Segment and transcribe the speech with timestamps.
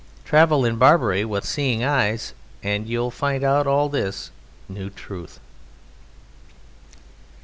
[0.25, 4.31] Travel in Barbary with seeing eyes and you find out all this
[4.67, 5.39] new truth.